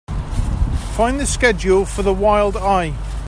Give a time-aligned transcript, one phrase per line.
[0.97, 2.95] Find the schedule for The Wild Eye.